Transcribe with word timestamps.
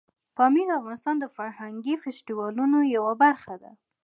پامیر 0.37 0.67
د 0.69 0.71
افغانستان 0.81 1.15
د 1.19 1.25
فرهنګي 1.35 1.95
فستیوالونو 2.03 2.79
یوه 2.95 3.13
برخه 3.23 3.53
ده. 3.61 3.71